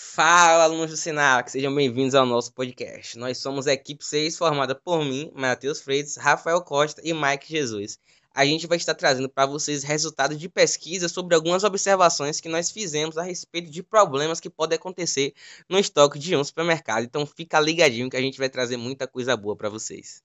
Fala, 0.00 0.62
alunos 0.62 0.92
do 0.92 0.96
Sinac, 0.96 1.50
sejam 1.50 1.74
bem-vindos 1.74 2.14
ao 2.14 2.24
nosso 2.24 2.52
podcast. 2.52 3.18
Nós 3.18 3.38
somos 3.38 3.66
a 3.66 3.72
equipe 3.72 4.04
6, 4.04 4.38
formada 4.38 4.72
por 4.72 5.04
mim, 5.04 5.32
Matheus 5.34 5.80
Freitas, 5.80 6.16
Rafael 6.16 6.62
Costa 6.62 7.02
e 7.04 7.12
Mike 7.12 7.48
Jesus. 7.48 7.98
A 8.32 8.44
gente 8.44 8.68
vai 8.68 8.76
estar 8.76 8.94
trazendo 8.94 9.28
para 9.28 9.44
vocês 9.44 9.82
resultados 9.82 10.38
de 10.38 10.48
pesquisa 10.48 11.08
sobre 11.08 11.34
algumas 11.34 11.64
observações 11.64 12.40
que 12.40 12.48
nós 12.48 12.70
fizemos 12.70 13.18
a 13.18 13.24
respeito 13.24 13.72
de 13.72 13.82
problemas 13.82 14.38
que 14.38 14.48
podem 14.48 14.76
acontecer 14.76 15.34
no 15.68 15.80
estoque 15.80 16.16
de 16.16 16.36
um 16.36 16.44
supermercado. 16.44 17.02
Então 17.02 17.26
fica 17.26 17.58
ligadinho 17.58 18.08
que 18.08 18.16
a 18.16 18.22
gente 18.22 18.38
vai 18.38 18.48
trazer 18.48 18.76
muita 18.76 19.08
coisa 19.08 19.36
boa 19.36 19.56
para 19.56 19.68
vocês. 19.68 20.22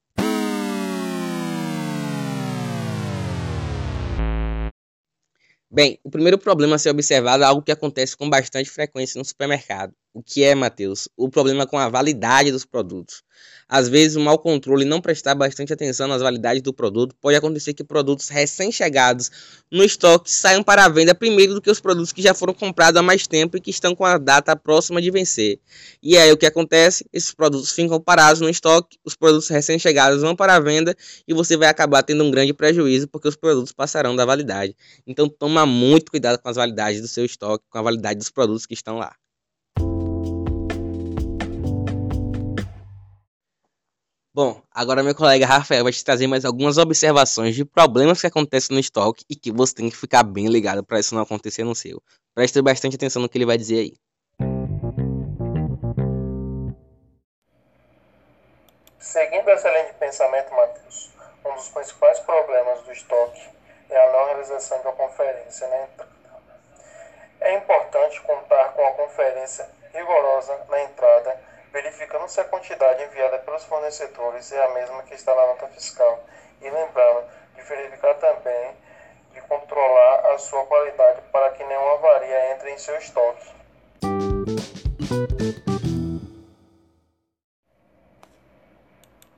Bem, 5.74 6.00
o 6.04 6.10
primeiro 6.10 6.38
problema 6.38 6.76
a 6.76 6.80
ser 6.80 6.90
observado 6.92 7.44
é 7.44 7.46
algo 7.48 7.62
que 7.62 7.71
acontece 7.71 8.16
com 8.16 8.30
bastante 8.30 8.70
frequência 8.70 9.20
no 9.20 9.26
supermercado. 9.26 9.94
O 10.16 10.21
que 10.21 10.43
é, 10.43 10.54
Matheus? 10.54 11.09
O 11.17 11.27
problema 11.27 11.66
com 11.66 11.76
a 11.76 11.90
validade 11.90 12.52
dos 12.52 12.63
produtos. 12.63 13.23
Às 13.67 13.90
vezes, 13.90 14.16
o 14.16 14.20
mau 14.20 14.38
controle 14.38 14.85
e 14.85 14.88
não 14.88 15.02
prestar 15.02 15.34
bastante 15.34 15.73
atenção 15.73 16.08
nas 16.08 16.21
validades 16.21 16.62
do 16.62 16.71
produto 16.71 17.16
pode 17.20 17.35
acontecer 17.35 17.73
que 17.73 17.84
produtos 17.84 18.30
recém-chegados 18.30 19.31
no 19.71 19.84
estoque 19.84 20.31
saiam 20.31 20.62
para 20.62 20.85
a 20.85 20.90
venda 20.90 21.16
primeiro 21.16 21.55
do 21.55 21.62
que 21.62 21.71
os 21.71 21.80
produtos 21.80 22.12
que 22.12 22.21
já 22.21 22.31
foram 22.35 22.54
comprados 22.54 22.99
há 22.99 23.02
mais 23.02 23.26
tempo 23.26 23.57
e 23.57 23.59
que 23.59 23.71
estão 23.71 23.95
com 23.95 24.05
a 24.05 24.20
data 24.20 24.55
próxima 24.55 25.02
de 25.02 25.09
vencer. 25.09 25.59
E 26.02 26.16
aí 26.16 26.32
o 26.32 26.38
que 26.38 26.45
acontece? 26.45 27.04
Esses 27.12 27.34
produtos 27.34 27.71
ficam 27.71 27.99
parados 27.99 28.40
no 28.40 28.49
estoque, 28.49 28.99
os 29.04 29.16
produtos 29.16 29.48
recém-chegados 29.48 30.21
vão 30.21 30.35
para 30.35 30.55
a 30.55 30.59
venda 30.59 30.95
e 31.27 31.34
você 31.34 31.57
vai 31.57 31.70
acabar 31.70 32.04
tendo 32.04 32.23
um 32.23 32.30
grande 32.30 32.54
prejuízo 32.54 33.07
porque 33.07 33.27
os 33.27 33.35
produtos 33.35 33.71
passarão 33.71 34.16
da 34.16 34.26
validade. 34.26 34.76
Então 35.07 35.27
toma 35.27 35.66
muito 35.66 36.12
cuidado 36.12 36.40
com 36.40 36.49
as 36.49 36.55
validades 36.55 37.02
do 37.02 37.07
seu 37.07 37.26
estoque, 37.26 37.66
com 37.68 37.80
a 37.80 37.82
validade 37.82 38.20
dos 38.20 38.30
produtos 38.30 38.68
que 38.68 38.76
estão 38.76 38.98
lá. 38.99 39.16
Bom, 44.35 44.59
agora 44.71 45.03
meu 45.03 45.13
colega 45.13 45.45
Rafael 45.45 45.84
vai 45.84 45.93
te 45.93 46.03
trazer 46.03 46.26
mais 46.26 46.43
algumas 46.43 46.79
observações 46.79 47.53
de 47.53 47.63
problemas 47.63 48.20
que 48.20 48.26
acontecem 48.26 48.73
no 48.73 48.79
estoque 48.79 49.23
e 49.29 49.35
que 49.35 49.51
você 49.51 49.76
tem 49.76 49.91
que 49.91 49.95
ficar 49.95 50.23
bem 50.23 50.48
ligado 50.48 50.84
para 50.84 50.99
isso 50.99 51.13
não 51.13 51.21
acontecer 51.21 51.63
no 51.63 51.76
seu. 51.76 52.01
Preste 52.34 52.59
bastante 52.59 52.95
atenção 52.95 53.21
no 53.21 53.29
que 53.29 53.37
ele 53.37 53.45
vai 53.45 53.59
dizer 53.59 53.77
aí. 53.77 53.93
Seguindo 58.98 59.48
essa 59.49 59.70
linha 59.70 59.85
de 59.85 59.93
pensamento, 59.99 60.51
Matheus, 60.51 61.11
um 61.45 61.54
dos 61.54 61.67
principais 61.67 62.20
problemas 62.21 62.81
do 62.81 62.91
estoque 62.91 63.49
é 63.87 64.03
a 64.03 64.11
não 64.13 64.25
realização 64.25 64.79
de 64.79 64.88
uma 64.88 64.94
conferência 64.94 65.67
na 65.67 65.84
entrada. 65.84 66.11
É 67.39 67.56
importante 67.56 68.19
contar 68.22 68.69
com 68.69 68.81
uma 68.81 68.94
conferência 68.94 69.69
rigorosa 69.94 70.59
na 70.69 70.81
entrada 70.85 71.39
verificando 71.74 72.29
se 72.29 72.40
a 72.40 72.44
quantidade 72.44 73.03
enviada 73.03 73.40
pelos 73.40 73.63
fornecedores 73.63 74.52
é 74.52 74.63
a 74.63 74.69
mesma 74.75 75.02
que 75.02 75.16
está 75.16 75.34
na 75.34 75.47
nota 75.47 75.68
fiscal 75.69 76.24
e 76.62 76.69
lembrando 76.69 77.28
de 77.56 77.63
verificar 77.63 78.13
também 78.19 78.78
de 79.31 79.41
controlar 79.41 80.34
a 80.34 80.38
sua 80.38 80.63
qualidade 80.68 81.24
para 81.31 81.50
que 81.50 81.63
nenhuma 81.63 81.94
avaria 81.96 82.51
entre 82.51 82.69
em 82.69 82.78
seu 82.78 82.96
estoque. 83.00 83.51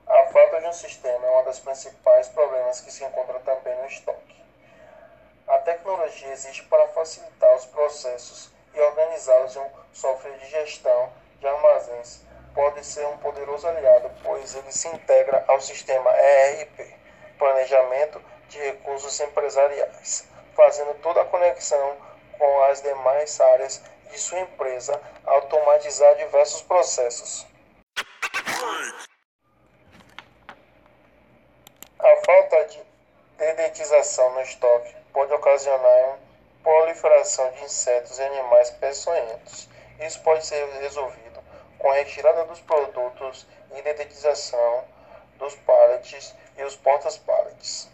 A 0.06 0.26
falta 0.26 0.60
de 0.60 0.68
um 0.68 0.74
sistema 0.74 1.26
é 1.26 1.40
um 1.40 1.44
dos 1.46 1.60
principais 1.60 2.28
problemas 2.28 2.82
que 2.82 2.92
se 2.92 3.06
encontra 3.06 3.40
também 3.40 3.78
no 3.78 3.86
estoque. 3.86 4.44
A 5.48 5.60
tecnologia 5.60 6.34
existe 6.34 6.64
para 6.64 6.90
facilitar 6.90 7.56
os 7.56 7.66
processos 7.68 8.52
e 8.74 8.80
organizá-los 8.82 9.56
em 9.56 9.60
um 9.60 9.70
software 9.94 10.38
de 10.38 10.50
gestão 10.50 11.14
de 11.40 11.48
armazéns 11.48 12.25
pode 12.56 12.84
ser 12.86 13.06
um 13.08 13.18
poderoso 13.18 13.68
aliado, 13.68 14.10
pois 14.24 14.56
ele 14.56 14.72
se 14.72 14.88
integra 14.88 15.44
ao 15.46 15.60
sistema 15.60 16.10
ERP, 16.10 16.96
Planejamento 17.38 18.20
de 18.48 18.58
Recursos 18.60 19.20
Empresariais, 19.20 20.26
fazendo 20.56 20.94
toda 21.02 21.22
a 21.22 21.26
conexão 21.26 21.98
com 22.40 22.64
as 22.64 22.82
demais 22.82 23.40
áreas 23.42 23.82
de 24.10 24.18
sua 24.18 24.40
empresa, 24.40 25.00
automatizar 25.26 26.16
diversos 26.16 26.62
processos. 26.62 27.46
A 32.00 32.16
falta 32.26 32.66
de 32.66 32.82
dedetização 33.38 34.34
no 34.34 34.42
estoque 34.42 34.96
pode 35.12 35.34
ocasionar 35.34 36.20
proliferação 36.64 37.52
de 37.52 37.66
insetos 37.66 38.18
e 38.18 38.24
animais 38.24 38.70
peçonhentos. 38.72 39.68
Isso 40.00 40.22
pode 40.22 40.46
ser 40.46 40.66
resolvido 40.80 41.35
com 41.78 41.90
a 41.90 41.96
retirada 41.96 42.46
dos 42.46 42.60
produtos 42.62 43.46
e 43.76 43.82
dedetização 43.82 44.86
dos 45.38 45.56
pallets 45.56 46.34
e 46.58 46.64
os 46.64 46.76
portas 46.76 47.18
pallets. 47.18 47.90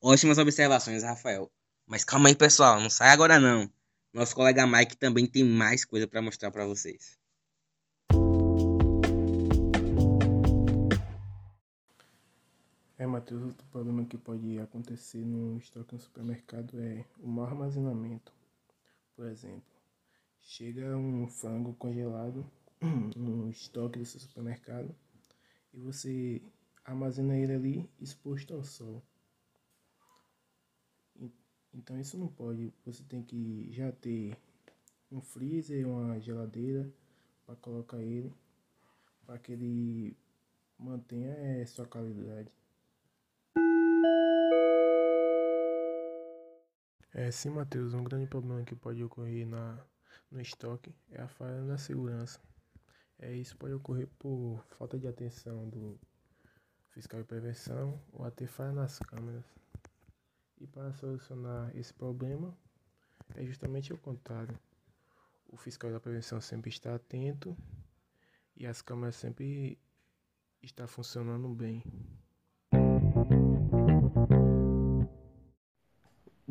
Ótimas 0.00 0.38
observações, 0.38 1.04
Rafael. 1.04 1.48
Mas 1.86 2.04
calma 2.04 2.28
aí, 2.28 2.34
pessoal, 2.34 2.80
não 2.80 2.90
sai 2.90 3.10
agora 3.10 3.38
não. 3.38 3.70
Nosso 4.12 4.34
colega 4.34 4.66
Mike 4.66 4.96
também 4.96 5.26
tem 5.26 5.44
mais 5.44 5.84
coisa 5.84 6.08
para 6.08 6.20
mostrar 6.20 6.50
para 6.50 6.66
vocês. 6.66 7.21
Matheus, 13.22 13.44
outro 13.44 13.64
problema 13.68 14.04
que 14.04 14.18
pode 14.18 14.58
acontecer 14.58 15.24
no 15.24 15.56
estoque 15.56 15.94
no 15.94 16.00
supermercado 16.00 16.76
é 16.80 17.06
o 17.20 17.28
mau 17.28 17.44
armazenamento. 17.44 18.32
Por 19.14 19.26
exemplo, 19.26 19.62
chega 20.40 20.96
um 20.96 21.28
frango 21.28 21.72
congelado 21.74 22.44
no 23.14 23.48
estoque 23.48 24.00
do 24.00 24.04
seu 24.04 24.18
supermercado 24.18 24.92
e 25.72 25.78
você 25.78 26.42
armazena 26.84 27.38
ele 27.38 27.52
ali 27.52 27.90
exposto 28.00 28.54
ao 28.54 28.64
sol. 28.64 29.00
Então 31.72 32.00
isso 32.00 32.18
não 32.18 32.26
pode, 32.26 32.74
você 32.84 33.04
tem 33.04 33.22
que 33.22 33.70
já 33.70 33.92
ter 33.92 34.36
um 35.12 35.20
freezer, 35.20 35.86
uma 35.86 36.18
geladeira 36.18 36.92
para 37.46 37.54
colocar 37.54 38.02
ele, 38.02 38.34
para 39.24 39.38
que 39.38 39.52
ele 39.52 40.16
mantenha 40.76 41.30
é, 41.30 41.64
sua 41.64 41.86
qualidade. 41.86 42.50
É, 47.22 47.30
sim, 47.30 47.50
Matheus, 47.50 47.94
um 47.94 48.02
grande 48.02 48.26
problema 48.26 48.64
que 48.64 48.74
pode 48.74 49.04
ocorrer 49.04 49.46
na, 49.46 49.78
no 50.28 50.40
estoque 50.40 50.92
é 51.08 51.22
a 51.22 51.28
falha 51.28 51.62
na 51.62 51.78
segurança. 51.78 52.40
É, 53.16 53.32
isso 53.32 53.56
pode 53.56 53.74
ocorrer 53.74 54.08
por 54.18 54.60
falta 54.76 54.98
de 54.98 55.06
atenção 55.06 55.68
do 55.68 56.00
fiscal 56.88 57.20
de 57.20 57.26
prevenção 57.28 58.02
ou 58.12 58.24
até 58.24 58.44
falha 58.48 58.72
nas 58.72 58.98
câmeras. 58.98 59.44
E 60.60 60.66
para 60.66 60.92
solucionar 60.94 61.70
esse 61.76 61.94
problema, 61.94 62.58
é 63.36 63.46
justamente 63.46 63.92
o 63.92 63.98
contrário. 63.98 64.58
O 65.46 65.56
fiscal 65.56 65.92
da 65.92 66.00
prevenção 66.00 66.40
sempre 66.40 66.70
está 66.70 66.92
atento 66.92 67.56
e 68.56 68.66
as 68.66 68.82
câmeras 68.82 69.14
sempre 69.14 69.78
estão 70.60 70.88
funcionando 70.88 71.48
bem. 71.54 71.84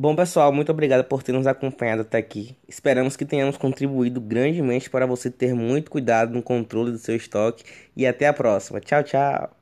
Bom, 0.02 0.16
pessoal, 0.16 0.52
muito 0.52 0.72
obrigado 0.72 1.04
por 1.04 1.22
ter 1.22 1.32
nos 1.32 1.46
acompanhado 1.46 2.02
até 2.02 2.18
aqui. 2.18 2.58
Esperamos 2.68 3.16
que 3.16 3.24
tenhamos 3.24 3.56
contribuído 3.56 4.20
grandemente 4.20 4.90
para 4.90 5.06
você 5.06 5.30
ter 5.30 5.54
muito 5.54 5.92
cuidado 5.92 6.34
no 6.34 6.42
controle 6.42 6.92
do 6.92 6.98
seu 6.98 7.16
estoque 7.16 7.64
e 7.96 8.08
até 8.08 8.26
a 8.26 8.34
próxima. 8.34 8.80
Tchau, 8.80 9.04
tchau. 9.04 9.56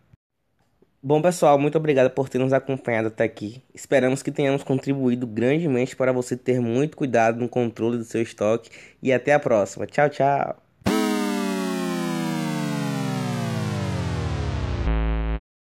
Bom, 1.03 1.21
pessoal, 1.21 1.59
muito 1.59 1.77
obrigado 1.77 2.09
por 2.11 2.29
ter 2.29 2.37
nos 2.37 2.53
acompanhado 2.53 3.09
até 3.09 3.25
aqui. 3.25 3.61
Esperamos 3.75 4.23
que 4.23 4.31
tenhamos 4.31 4.63
contribuído 4.63 5.27
grandemente 5.27 5.93
para 5.93 6.13
você 6.13 6.37
ter 6.37 6.61
muito 6.61 6.95
cuidado 6.95 7.37
no 7.37 7.49
controle 7.49 7.97
do 7.97 8.05
seu 8.05 8.21
estoque 8.21 8.69
e 9.03 9.11
até 9.11 9.33
a 9.33 9.39
próxima. 9.41 9.85
Tchau, 9.87 10.09
tchau. 10.09 10.68